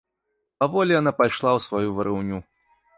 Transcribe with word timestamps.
Паволі 0.63 0.97
яна 1.01 1.11
пайшла 1.21 1.49
ў 1.57 1.69
сваю 1.69 1.89
варыўню. 2.01 2.45